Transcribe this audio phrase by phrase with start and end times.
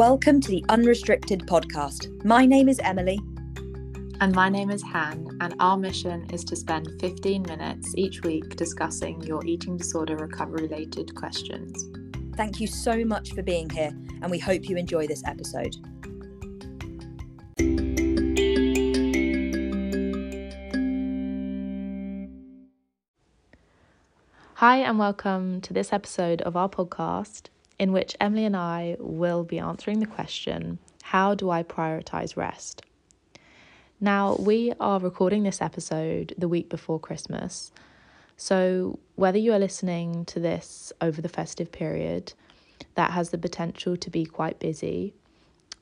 [0.00, 2.24] Welcome to the Unrestricted podcast.
[2.24, 3.20] My name is Emily.
[4.22, 8.56] And my name is Han, and our mission is to spend 15 minutes each week
[8.56, 11.84] discussing your eating disorder recovery related questions.
[12.34, 15.76] Thank you so much for being here, and we hope you enjoy this episode.
[24.54, 29.42] Hi, and welcome to this episode of our podcast, in which Emily and I will
[29.42, 32.82] be answering the question How do I prioritize rest?
[33.98, 37.72] Now, we are recording this episode the week before Christmas.
[38.36, 42.34] So, whether you are listening to this over the festive period,
[42.94, 45.14] that has the potential to be quite busy,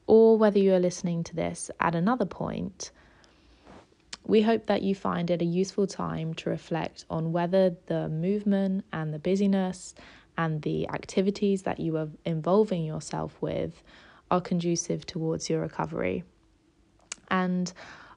[0.07, 2.93] or whether you are listening to this at another point,
[4.25, 8.85] we hope that you find it a useful time to reflect on whether the movement
[8.93, 9.95] and the busyness
[10.39, 13.83] and the activities that you are involving yourself with
[14.31, 16.25] are conducive towards your recovery.
[17.31, 17.71] And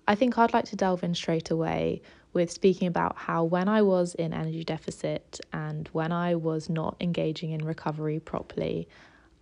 [0.07, 3.81] I think I'd like to delve in straight away with speaking about how when I
[3.81, 8.87] was in energy deficit and when I was not engaging in recovery properly,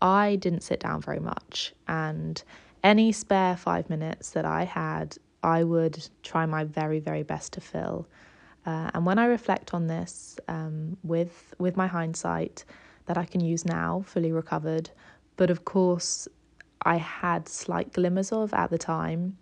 [0.02, 1.74] I didn't sit down very much.
[1.88, 2.42] And
[2.84, 7.62] any spare five minutes that I had I would try my very, very best to
[7.62, 8.08] fill.
[8.66, 12.66] Uh, and when I reflect on this um, with with my hindsight
[13.06, 14.90] that I can use now, fully recovered,
[15.38, 16.28] but of course
[16.84, 19.38] I had slight glimmers of at the time,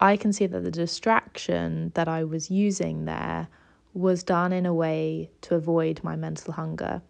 [0.00, 3.48] I can see that the distraction that I was using there
[3.94, 7.02] was done in a way to avoid my mental hunger.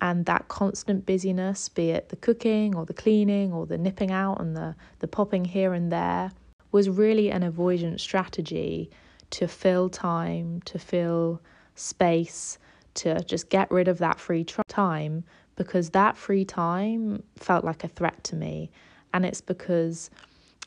[0.00, 4.40] And that constant busyness, be it the cooking or the cleaning or the nipping out
[4.40, 6.32] and the, the popping here and there,
[6.70, 8.90] was really an avoidance strategy
[9.30, 11.40] to fill time, to fill
[11.74, 12.58] space,
[12.94, 15.24] to just get rid of that free time
[15.56, 18.70] because that free time felt like a threat to me.
[19.12, 20.10] And it's because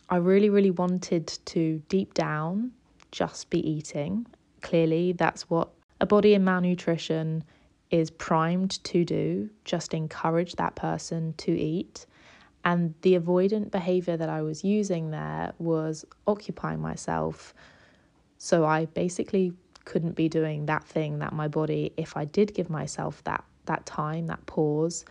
[0.09, 2.71] I really, really wanted to deep down
[3.11, 4.25] just be eating.
[4.61, 5.69] Clearly, that's what
[6.01, 7.43] a body in malnutrition
[7.91, 12.05] is primed to do, just encourage that person to eat.
[12.65, 17.53] And the avoidant behavior that I was using there was occupying myself.
[18.39, 19.53] So I basically
[19.85, 23.85] couldn't be doing that thing that my body, if I did give myself that that
[23.85, 25.05] time, that pause,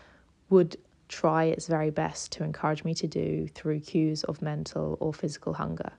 [0.51, 0.77] would
[1.09, 5.55] try its very best to encourage me to do through cues of mental or physical
[5.55, 5.93] hunger.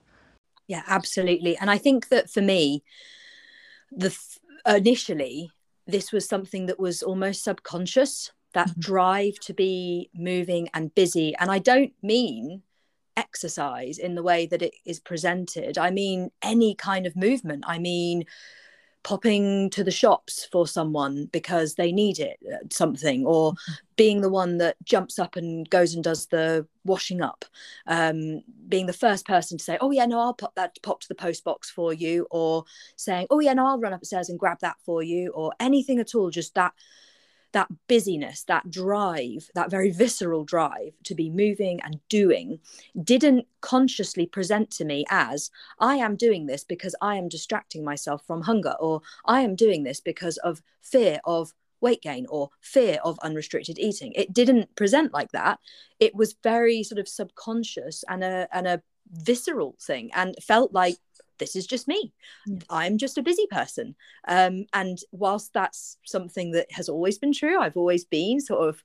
[0.66, 1.56] Yeah, absolutely.
[1.56, 2.84] And I think that for me,
[3.90, 4.16] the
[4.66, 5.50] initially
[5.86, 8.80] this was something that was almost subconscious that mm-hmm.
[8.80, 11.34] drive to be moving and busy.
[11.36, 12.62] And I don't mean
[13.20, 17.64] exercise in the way that it is presented, I mean any kind of movement.
[17.66, 18.24] I mean,
[19.02, 23.72] popping to the shops for someone because they need it uh, something or mm-hmm.
[23.96, 27.44] being the one that jumps up and goes and does the washing up
[27.86, 31.08] um, being the first person to say oh yeah no i'll pop that pop to
[31.08, 32.64] the post box for you or
[32.96, 36.14] saying oh yeah no i'll run upstairs and grab that for you or anything at
[36.14, 36.74] all just that
[37.52, 42.60] that busyness, that drive, that very visceral drive to be moving and doing,
[43.02, 48.24] didn't consciously present to me as I am doing this because I am distracting myself
[48.26, 52.98] from hunger, or I am doing this because of fear of weight gain or fear
[53.04, 54.12] of unrestricted eating.
[54.14, 55.58] It didn't present like that.
[55.98, 58.82] It was very sort of subconscious and a and a
[59.12, 60.96] visceral thing and felt like
[61.40, 62.12] this is just me.
[62.68, 63.96] I'm just a busy person.
[64.28, 68.84] Um, and whilst that's something that has always been true, I've always been sort of,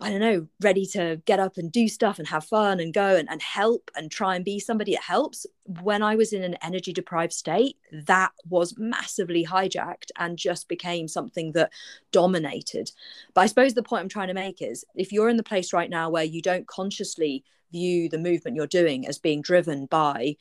[0.00, 3.16] I don't know, ready to get up and do stuff and have fun and go
[3.16, 5.46] and, and help and try and be somebody that helps.
[5.82, 11.08] When I was in an energy deprived state, that was massively hijacked and just became
[11.08, 11.72] something that
[12.12, 12.90] dominated.
[13.34, 15.72] But I suppose the point I'm trying to make is if you're in the place
[15.72, 20.36] right now where you don't consciously view the movement you're doing as being driven by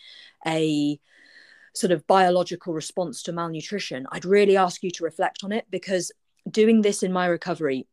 [0.46, 1.00] a
[1.74, 6.12] sort of biological response to malnutrition, I'd really ask you to reflect on it because
[6.50, 7.88] doing this in my recovery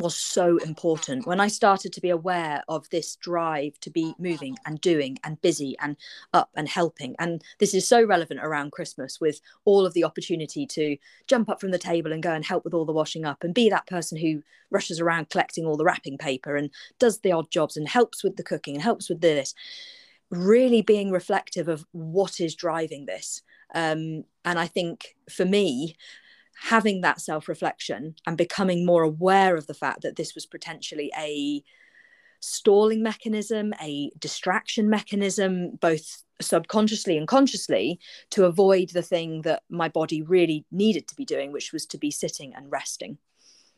[0.00, 1.26] was so important.
[1.26, 5.40] When I started to be aware of this drive to be moving and doing and
[5.40, 5.96] busy and
[6.32, 10.66] up and helping, and this is so relevant around Christmas with all of the opportunity
[10.66, 10.96] to
[11.26, 13.54] jump up from the table and go and help with all the washing up and
[13.54, 17.50] be that person who rushes around collecting all the wrapping paper and does the odd
[17.50, 19.54] jobs and helps with the cooking and helps with this
[20.30, 23.42] really being reflective of what is driving this.
[23.74, 25.96] Um, and I think for me,
[26.60, 31.10] having that self reflection and becoming more aware of the fact that this was potentially
[31.16, 31.62] a
[32.40, 37.98] stalling mechanism, a distraction mechanism, both subconsciously and consciously,
[38.30, 41.98] to avoid the thing that my body really needed to be doing, which was to
[41.98, 43.18] be sitting and resting.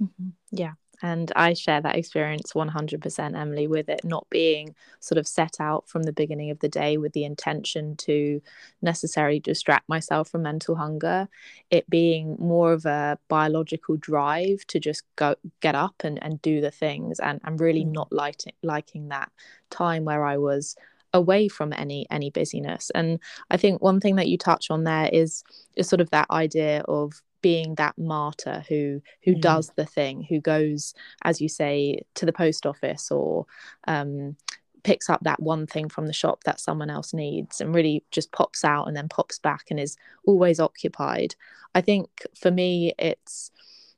[0.00, 0.28] Mm-hmm.
[0.50, 5.60] Yeah, And I share that experience 100%, Emily, with it not being sort of set
[5.60, 8.42] out from the beginning of the day with the intention to
[8.82, 11.28] necessarily distract myself from mental hunger.
[11.70, 16.60] It being more of a biological drive to just go get up and, and do
[16.60, 17.18] the things.
[17.18, 17.92] And I'm really mm.
[17.92, 19.30] not liking, liking that
[19.70, 20.76] time where I was
[21.12, 23.18] away from any any busyness and
[23.50, 25.42] i think one thing that you touch on there is
[25.74, 29.40] is sort of that idea of being that martyr who who mm.
[29.40, 30.94] does the thing who goes
[31.24, 33.46] as you say to the post office or
[33.86, 34.36] um,
[34.82, 38.32] picks up that one thing from the shop that someone else needs and really just
[38.32, 39.96] pops out and then pops back and is
[40.26, 41.34] always occupied
[41.74, 42.08] i think
[42.38, 43.50] for me it's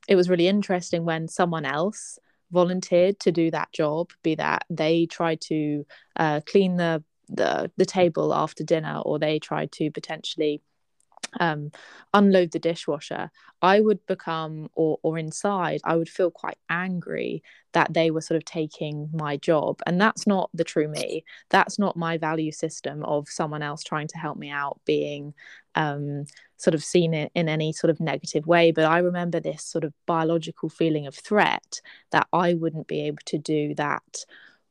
[0.09, 2.19] it was really interesting when someone else
[2.51, 5.87] volunteered to do that job be that they tried to
[6.17, 10.61] uh, clean the, the the table after dinner or they tried to potentially
[11.41, 11.73] um,
[12.13, 13.31] unload the dishwasher,
[13.61, 17.43] I would become, or, or inside, I would feel quite angry
[17.73, 19.81] that they were sort of taking my job.
[19.87, 21.25] And that's not the true me.
[21.49, 25.35] That's not my value system of someone else trying to help me out being
[25.75, 26.27] um,
[26.57, 28.73] sort of seen it in any sort of negative way.
[28.73, 31.81] But I remember this sort of biological feeling of threat
[32.11, 34.25] that I wouldn't be able to do that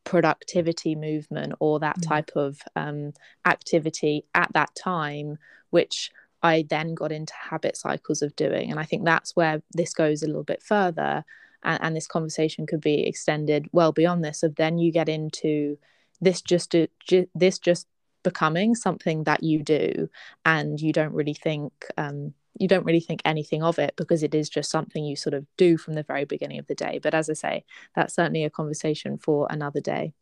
[0.03, 2.07] productivity movement or that mm.
[2.07, 3.13] type of um,
[3.45, 5.37] activity at that time,
[5.69, 6.11] which
[6.43, 8.71] I then got into habit cycles of doing.
[8.71, 11.23] And I think that's where this goes a little bit further.
[11.63, 14.43] And, and this conversation could be extended well beyond this.
[14.43, 15.77] Of then you get into
[16.19, 17.87] this just ju- this just
[18.23, 20.09] becoming something that you do,
[20.45, 24.35] and you don't really think um, you don't really think anything of it because it
[24.35, 26.99] is just something you sort of do from the very beginning of the day.
[27.01, 27.65] But as I say,
[27.95, 30.13] that's certainly a conversation for another day.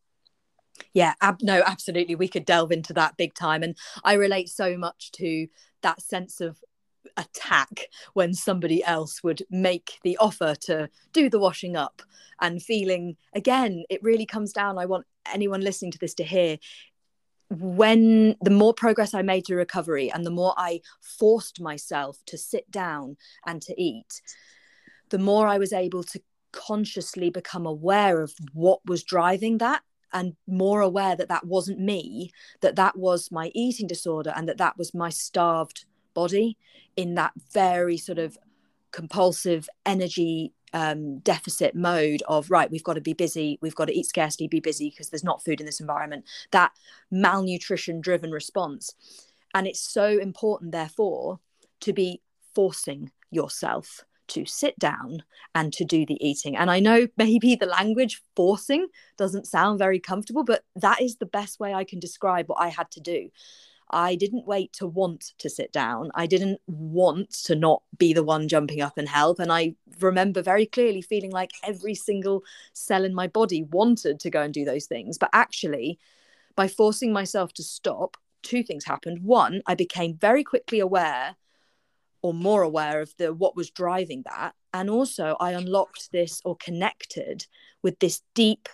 [0.94, 2.16] Yeah, ab- no, absolutely.
[2.16, 3.64] We could delve into that big time.
[3.64, 5.48] And I relate so much to
[5.82, 6.58] that sense of
[7.18, 12.02] attack when somebody else would make the offer to do the washing up
[12.42, 16.58] and feeling again it really comes down i want anyone listening to this to hear
[17.50, 22.38] when the more progress i made to recovery and the more i forced myself to
[22.38, 24.22] sit down and to eat
[25.10, 26.22] the more i was able to
[26.52, 29.82] consciously become aware of what was driving that
[30.14, 34.58] and more aware that that wasn't me that that was my eating disorder and that
[34.58, 36.58] that was my starved body
[36.96, 38.38] in that very sort of
[38.92, 43.98] compulsive energy um, deficit mode of right we've got to be busy we've got to
[43.98, 46.26] eat scarcely be busy because there's not food in this environment.
[46.52, 46.72] That
[47.12, 48.94] malnutrition driven response.
[49.54, 51.40] And it's so important therefore
[51.82, 52.22] to be
[52.54, 55.24] forcing yourself to sit down
[55.56, 56.56] and to do the eating.
[56.56, 58.88] And I know maybe the language forcing
[59.18, 62.70] doesn't sound very comfortable, but that is the best way I can describe what I
[62.70, 63.30] had to do.
[63.92, 66.12] I didn't wait to want to sit down.
[66.14, 69.40] I didn't want to not be the one jumping up and help.
[69.40, 72.44] And I remember very clearly feeling like every single
[72.74, 75.18] cell in my body wanted to go and do those things.
[75.18, 75.98] But actually,
[76.56, 79.24] by forcing myself to stop, two things happened.
[79.24, 81.36] One, I became very quickly aware
[82.22, 84.54] or more aware of the what was driving that.
[84.74, 87.46] And also i unlocked this or connected
[87.82, 88.70] with this deep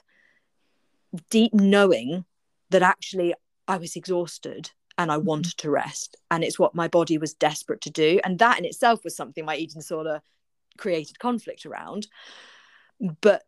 [1.30, 2.26] deep knowing
[2.72, 3.34] that actually
[3.68, 5.26] i was exhausted and i mm-hmm.
[5.26, 6.18] wanted to rest.
[6.32, 8.20] And it's what my body was desperate to do.
[8.24, 10.22] And that in itself was something my eating disorder
[10.78, 12.08] created conflict around.
[13.22, 13.44] But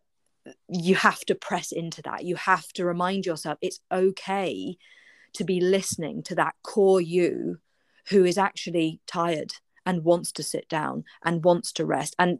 [0.70, 2.24] you have to press into that.
[2.24, 4.78] You have to remind yourself it's okay
[5.34, 7.60] to be listening to that core you
[8.10, 9.54] who is actually tired
[9.88, 12.16] and wants to sit down and wants to rest.
[12.20, 12.40] And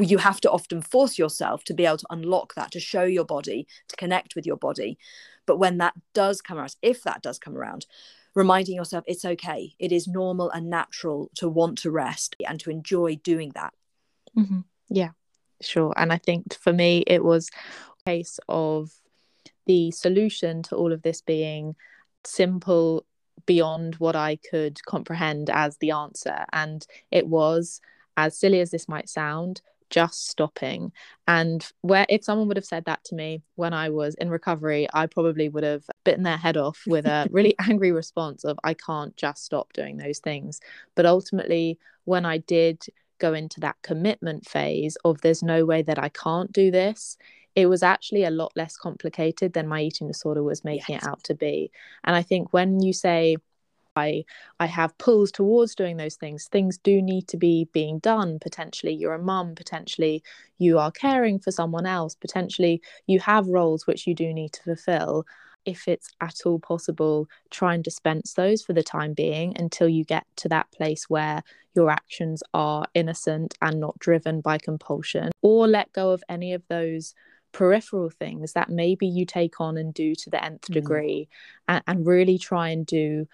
[0.00, 3.24] you have to often force yourself to be able to unlock that to show your
[3.24, 4.98] body to connect with your body.
[5.46, 7.86] But when that does come around if that does come around
[8.34, 9.74] reminding yourself it's okay.
[9.78, 13.74] It is normal and natural to want to rest and to enjoy doing that.
[14.36, 14.60] Mm-hmm.
[14.88, 15.10] yeah
[15.60, 15.92] sure.
[15.96, 17.50] And i think for me it was
[18.06, 18.90] a case of
[19.66, 21.76] the solution to all of this being
[22.24, 23.04] simple
[23.46, 26.44] beyond what I could comprehend as the answer.
[26.52, 27.80] And it was,
[28.16, 29.62] as silly as this might sound,
[29.92, 30.90] just stopping.
[31.28, 34.88] And where if someone would have said that to me when I was in recovery,
[34.92, 38.74] I probably would have bitten their head off with a really angry response of I
[38.74, 40.60] can't just stop doing those things.
[40.94, 42.84] But ultimately, when I did
[43.18, 47.16] go into that commitment phase of there's no way that I can't do this,
[47.54, 51.02] it was actually a lot less complicated than my eating disorder was making yes.
[51.04, 51.70] it out to be.
[52.04, 53.36] And I think when you say,
[53.94, 54.24] I
[54.58, 56.48] I have pulls towards doing those things.
[56.48, 58.38] Things do need to be being done.
[58.38, 59.54] Potentially, you're a mum.
[59.54, 60.22] Potentially,
[60.56, 62.14] you are caring for someone else.
[62.14, 65.26] Potentially, you have roles which you do need to fulfill.
[65.64, 70.04] if it's at all possible, try and dispense those for the time being until you
[70.04, 71.42] get to that place where
[71.74, 76.62] your actions are innocent and not driven by compulsion, or let go of any of
[76.68, 77.14] those
[77.52, 80.74] peripheral things that maybe you take on and do to the nth mm.
[80.74, 81.28] degree
[81.68, 83.26] and, and really try and do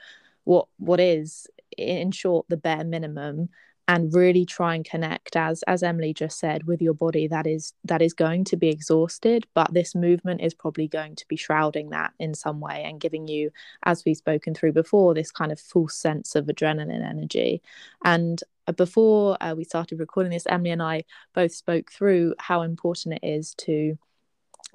[0.45, 1.47] what what is
[1.77, 3.49] in short the bare minimum
[3.89, 7.73] and really try and connect as as Emily just said with your body that is
[7.85, 11.91] that is going to be exhausted but this movement is probably going to be shrouding
[11.91, 13.51] that in some way and giving you
[13.85, 17.63] as we've spoken through before this kind of full sense of adrenaline energy
[18.05, 22.63] and uh, before uh, we started recording this Emily and I both spoke through how
[22.63, 23.99] important it is to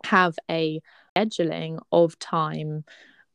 [0.06, 0.82] have a
[1.16, 2.84] scheduling of time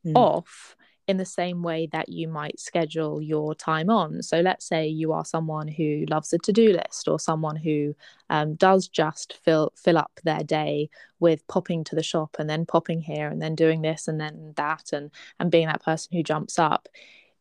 [0.05, 0.13] mm.
[0.15, 0.75] off
[1.09, 4.21] in the same way that you might schedule your time on.
[4.21, 7.95] So, let's say you are someone who loves a to do list or someone who
[8.29, 12.63] um, does just fill fill up their day with popping to the shop and then
[12.63, 15.09] popping here and then doing this and then that and
[15.39, 16.87] and being that person who jumps up.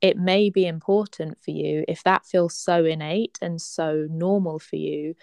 [0.00, 4.76] It may be important for you if that feels so innate and so normal for
[4.76, 5.14] you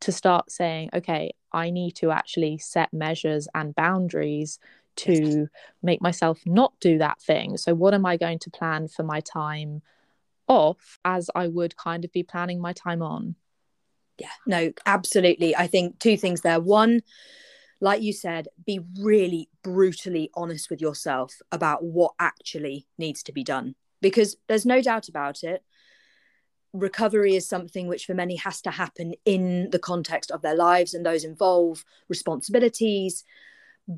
[0.00, 4.58] to start saying, okay, I need to actually set measures and boundaries
[4.96, 5.48] to
[5.82, 7.56] make myself not do that thing.
[7.56, 9.82] So, what am I going to plan for my time
[10.46, 13.36] off as I would kind of be planning my time on?
[14.18, 15.56] Yeah, no, absolutely.
[15.56, 16.60] I think two things there.
[16.60, 17.02] One,
[17.80, 23.42] like you said, be really brutally honest with yourself about what actually needs to be
[23.42, 25.64] done because there's no doubt about it.
[26.74, 30.92] Recovery is something which for many has to happen in the context of their lives,
[30.92, 33.24] and those involve responsibilities,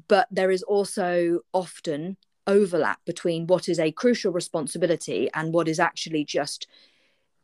[0.08, 5.80] but there is also often overlap between what is a crucial responsibility and what is
[5.80, 6.66] actually just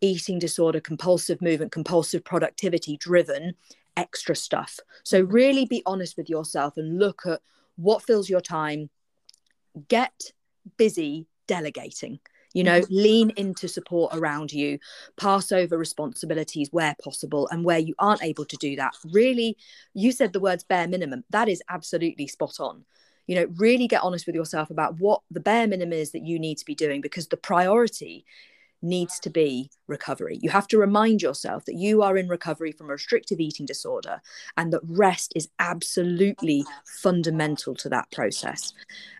[0.03, 3.55] eating disorder, compulsive movement, compulsive productivity driven
[3.97, 4.79] extra stuff.
[5.03, 7.41] So, really be honest with yourself and look at
[7.77, 8.91] what fills your time.
[9.89, 10.33] Get
[10.77, 12.21] busy delegating
[12.55, 12.95] you know mm-hmm.
[12.95, 14.79] lean into support around you
[15.17, 19.57] pass over responsibilities where possible and where you aren't able to do that really
[19.95, 22.85] you said the words bare minimum that is absolutely spot on
[23.27, 26.39] you know really get honest with yourself about what the bare minimum is that you
[26.39, 28.25] need to be doing because the priority
[28.83, 30.39] needs to be recovery.
[30.43, 34.21] You have to remind yourself that you are in recovery from a restrictive eating disorder
[34.57, 36.65] and that rest is absolutely
[37.01, 38.73] fundamental to that process.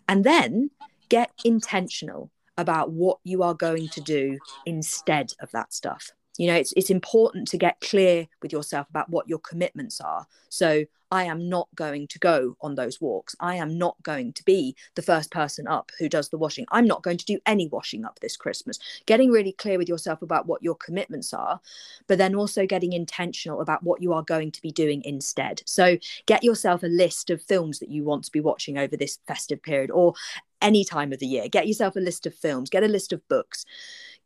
[0.09, 0.71] And then
[1.09, 2.31] get intentional
[2.63, 6.11] about what you are going to do instead of that stuff.
[6.39, 10.27] You know it's it's important to get clear with yourself about what your commitments are.
[10.49, 13.37] So i am not going to go on those walks.
[13.39, 16.65] I am not going to be the first person up who does the washing.
[16.71, 18.79] I'm not going to do any washing up this christmas.
[19.05, 21.61] Getting really clear with yourself about what your commitments are
[22.07, 25.63] but then also getting intentional about what you are going to be doing instead.
[25.67, 29.19] So get yourself a list of films that you want to be watching over this
[29.27, 30.15] festive period or
[30.63, 33.27] any time of the year get yourself a list of films get a list of
[33.29, 33.65] books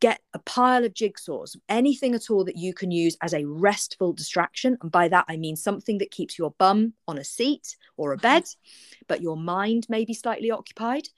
[0.01, 4.13] get a pile of jigsaws, anything at all that you can use as a restful
[4.13, 4.77] distraction.
[4.83, 8.19] And by that, I mean something that keeps your bum on a seat or a
[8.19, 8.45] bed,
[9.09, 11.09] but your mind may be slightly occupied.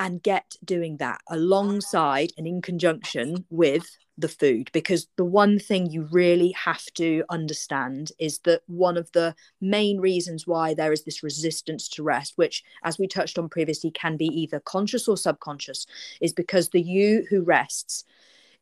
[0.00, 3.84] And get doing that alongside and in conjunction with
[4.18, 9.10] the food because the one thing you really have to understand is that one of
[9.12, 13.48] the main reasons why there is this resistance to rest which as we touched on
[13.48, 15.86] previously can be either conscious or subconscious
[16.20, 18.04] is because the you who rests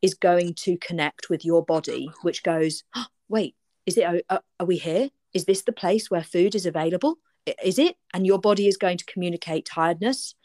[0.03, 3.55] is going to connect with your body which goes oh, wait
[3.87, 5.09] is it are, are we here?
[5.33, 7.17] Is this the place where food is available?
[7.63, 7.95] Is it?
[8.13, 10.35] And your body is going to communicate tiredness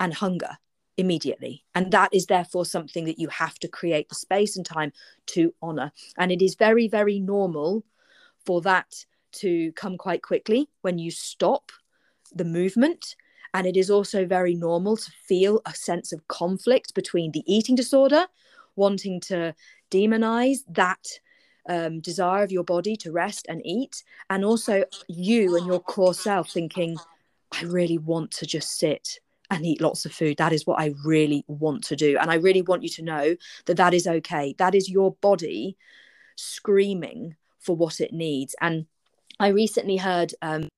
[0.00, 0.56] and hunger
[0.96, 1.64] immediately.
[1.74, 4.92] And that is therefore something that you have to create the space and time
[5.26, 5.92] to honor.
[6.16, 7.84] And it is very, very normal
[8.44, 11.72] for that to come quite quickly when you stop
[12.34, 13.16] the movement.
[13.52, 17.74] And it is also very normal to feel a sense of conflict between the eating
[17.74, 18.26] disorder,
[18.76, 19.54] wanting to
[19.90, 21.04] demonize that
[21.68, 26.14] um, desire of your body to rest and eat, and also you and your core
[26.14, 26.96] self thinking,
[27.52, 29.20] I really want to just sit
[29.50, 30.38] and eat lots of food.
[30.38, 32.18] That is what I really want to do.
[32.18, 33.36] And I really want you to know
[33.66, 34.54] that that is okay.
[34.58, 35.76] That is your body
[36.36, 38.54] screaming for what it needs.
[38.60, 38.86] And
[39.38, 40.68] I recently heard, um,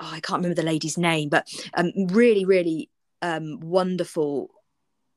[0.00, 2.90] oh, I can't remember the lady's name, but um, really, really
[3.22, 4.50] um, wonderful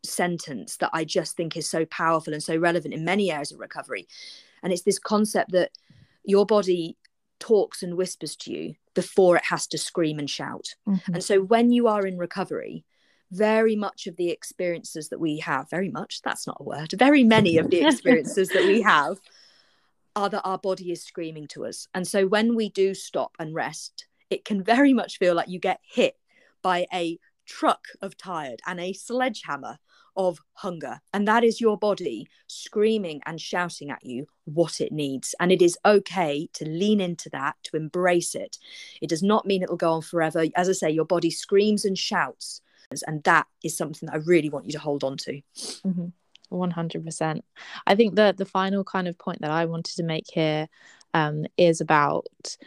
[0.03, 3.59] sentence that I just think is so powerful and so relevant in many areas of
[3.59, 4.07] recovery.
[4.63, 5.71] And it's this concept that
[6.23, 6.97] your body
[7.39, 10.75] talks and whispers to you before it has to scream and shout.
[10.87, 11.13] Mm-hmm.
[11.15, 12.85] And so when you are in recovery,
[13.31, 17.23] very much of the experiences that we have, very much, that's not a word, very
[17.23, 19.19] many of the experiences that we have
[20.15, 21.87] are that our body is screaming to us.
[21.93, 25.59] And so when we do stop and rest, it can very much feel like you
[25.59, 26.15] get hit
[26.61, 29.77] by a truck of tired and a sledgehammer
[30.17, 30.99] of hunger.
[31.13, 35.35] And that is your body screaming and shouting at you what it needs.
[35.39, 38.57] And it is okay to lean into that, to embrace it.
[39.01, 40.45] It does not mean it will go on forever.
[40.55, 42.61] As I say, your body screams and shouts.
[43.07, 45.41] And that is something that I really want you to hold on to.
[45.57, 46.05] Mm-hmm.
[46.51, 47.41] 100%.
[47.87, 50.67] I think that the final kind of point that I wanted to make here
[51.13, 52.57] um, is about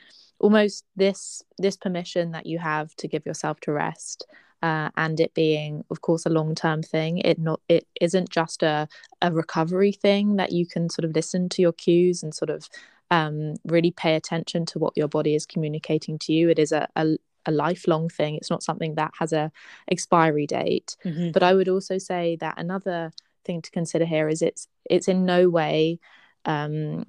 [0.40, 4.25] almost this this permission that you have to give yourself to rest
[4.62, 8.62] uh, and it being of course a long term thing it not it isn't just
[8.62, 8.88] a,
[9.22, 12.68] a recovery thing that you can sort of listen to your cues and sort of
[13.10, 16.50] um, really pay attention to what your body is communicating to you.
[16.50, 18.34] It is a, a, a lifelong thing.
[18.34, 19.50] It's not something that has a
[19.90, 20.96] expiry date.
[21.04, 21.30] Mm-hmm.
[21.30, 23.12] but i would also say that another
[23.44, 25.98] thing to consider here is it's it's in no way
[26.44, 27.04] um,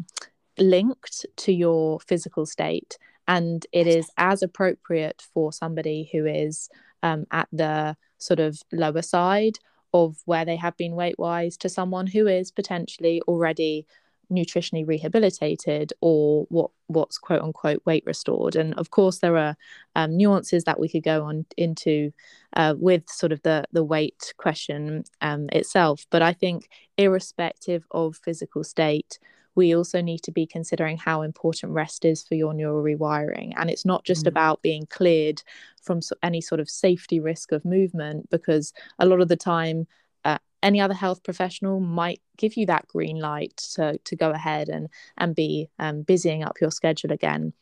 [0.58, 2.98] linked to your physical state.
[3.27, 6.70] And it is as appropriate for somebody who is
[7.03, 9.60] um, at the sort of lower side
[9.94, 13.86] of where they have been weight wise to someone who is potentially already
[14.32, 18.56] nutritionally rehabilitated or what what's quote unquote weight restored.
[18.56, 19.56] And of course there are
[19.96, 22.12] um, nuances that we could go on into
[22.56, 26.06] uh, with sort of the the weight question um, itself.
[26.10, 29.20] But i think irrespective of physical state
[29.60, 33.50] we also need to be considering how important rest is for your neural rewiring.
[33.58, 34.30] And it's not just mm.
[34.34, 35.39] about being cleared
[35.86, 39.78] from any sort of safety risk of movement, because a lot of the time,
[40.24, 44.70] uh, any other health professional might give you that green light to, to go ahead
[44.70, 44.88] and,
[45.18, 47.54] and be um, busying up your schedule again.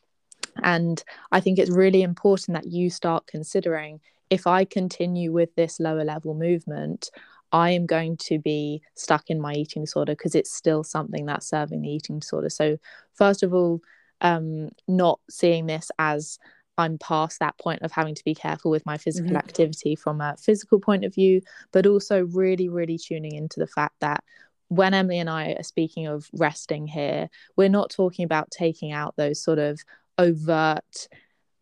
[0.64, 4.00] And I think it's really important that you start considering
[4.30, 7.10] if I continue with this lower level movement,
[7.52, 11.50] I am going to be stuck in my eating disorder because it's still something that's
[11.50, 12.50] serving the eating disorder.
[12.50, 12.78] So,
[13.14, 13.82] first of all,
[14.22, 16.40] um, not seeing this as
[16.78, 19.38] I'm past that point of having to be careful with my physical mm-hmm.
[19.38, 23.96] activity from a physical point of view, but also really, really tuning into the fact
[24.02, 24.24] that
[24.70, 29.16] when Emily and I are speaking of resting here, we're not talking about taking out
[29.16, 29.80] those sort of
[30.18, 31.08] overt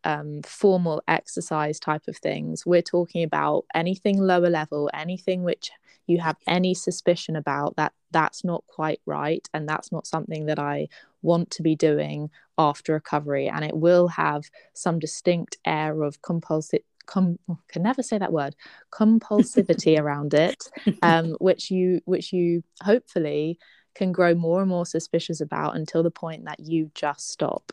[0.05, 2.65] um, formal exercise type of things.
[2.65, 5.71] We're talking about anything lower level, anything which
[6.07, 10.59] you have any suspicion about that that's not quite right and that's not something that
[10.59, 10.87] I
[11.23, 13.47] want to be doing after recovery.
[13.47, 16.81] And it will have some distinct air of compulsive.
[17.07, 17.37] Com-
[17.67, 18.55] can never say that word
[18.91, 20.63] compulsivity around it
[21.03, 23.59] um, which you which you hopefully
[23.93, 27.71] can grow more and more suspicious about until the point that you just stop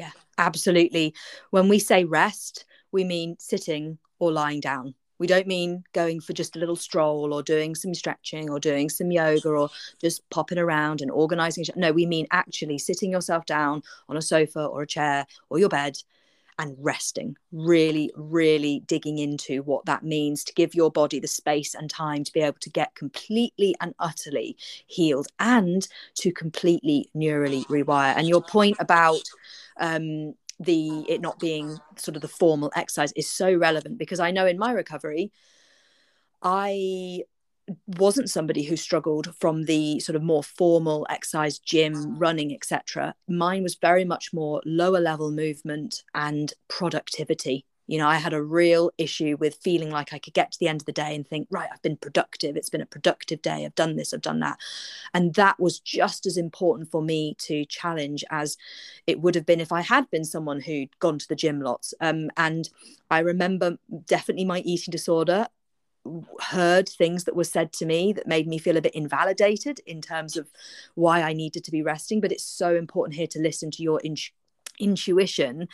[0.00, 1.14] yeah, absolutely.
[1.50, 4.94] When we say rest, we mean sitting or lying down.
[5.18, 8.88] We don't mean going for just a little stroll or doing some stretching or doing
[8.88, 9.68] some yoga or
[10.00, 11.66] just popping around and organizing.
[11.76, 15.68] No, we mean actually sitting yourself down on a sofa or a chair or your
[15.68, 15.98] bed
[16.60, 21.74] and resting, really, really digging into what that means to give your body the space
[21.74, 27.64] and time to be able to get completely and utterly healed and to completely neurally
[27.68, 28.14] rewire.
[28.14, 29.22] And your point about
[29.80, 34.30] um, the it not being sort of the formal exercise is so relevant because I
[34.30, 35.32] know in my recovery,
[36.42, 37.22] I
[37.86, 43.62] wasn't somebody who struggled from the sort of more formal exercise gym running etc mine
[43.62, 47.64] was very much more lower level movement and productivity.
[47.86, 50.68] You know i had a real issue with feeling like i could get to the
[50.68, 52.56] end of the day and think right i've been productive.
[52.56, 53.64] It's been a productive day.
[53.64, 54.14] I've done this.
[54.14, 54.58] I've done that.
[55.12, 58.56] And that was just as important for me to challenge as
[59.08, 61.92] it would have been if i had been someone who'd gone to the gym lots.
[62.00, 62.68] Um, and
[63.10, 65.48] i remember definitely my eating disorder
[66.40, 70.00] heard things that were said to me that made me feel a bit invalidated in
[70.00, 70.48] terms of
[70.94, 72.20] why I needed to be resting.
[72.20, 74.16] But it's so important here to listen to your in-
[74.78, 75.68] intuition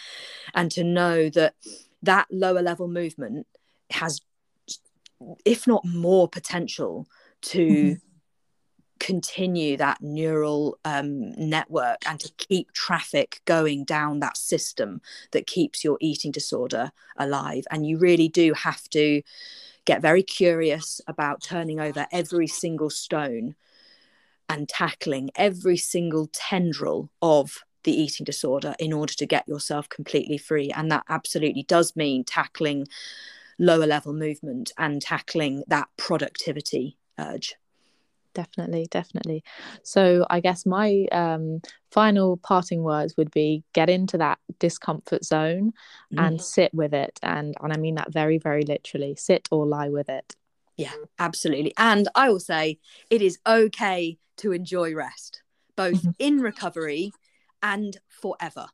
[0.54, 1.54] and to know that
[2.02, 3.46] that lower level movement
[3.90, 4.20] has,
[5.44, 7.06] if not more, potential
[7.42, 7.66] to.
[7.66, 7.92] Mm-hmm.
[8.98, 15.84] continue that neural um, network and to keep traffic going down that system that keeps
[15.84, 19.20] your eating disorder alive and you really do have to
[19.86, 23.54] get very curious about turning over every single stone
[24.48, 30.36] and tackling every single tendril of the eating disorder in order to get yourself completely
[30.36, 30.70] free.
[30.70, 32.86] And that absolutely does mean tackling
[33.58, 37.54] lower level movement and tackling that productivity urge
[38.36, 39.42] definitely definitely
[39.82, 41.58] so i guess my um,
[41.90, 45.72] final parting words would be get into that discomfort zone
[46.12, 46.26] mm.
[46.26, 49.88] and sit with it and and i mean that very very literally sit or lie
[49.88, 50.36] with it
[50.76, 55.42] yeah absolutely and i will say it is okay to enjoy rest
[55.74, 56.10] both mm-hmm.
[56.18, 57.12] in recovery
[57.62, 58.66] and forever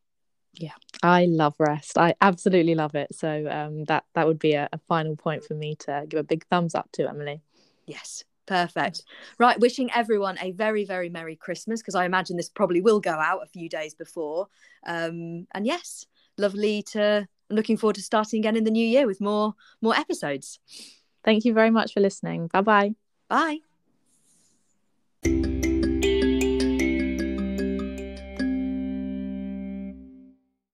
[0.55, 1.97] Yeah, I love rest.
[1.97, 3.15] I absolutely love it.
[3.15, 6.23] So um, that that would be a, a final point for me to give a
[6.23, 7.41] big thumbs up to Emily.
[7.87, 9.05] Yes, Perfect.
[9.39, 9.59] Right.
[9.61, 13.43] Wishing everyone a very, very Merry Christmas because I imagine this probably will go out
[13.43, 14.49] a few days before.
[14.87, 16.07] Um, and yes,
[16.39, 17.27] lovely to.
[17.51, 20.59] I'm looking forward to starting again in the new year with more more episodes.
[21.25, 22.49] Thank you very much for listening.
[22.49, 22.95] Bye-bye.
[23.29, 23.59] Bye.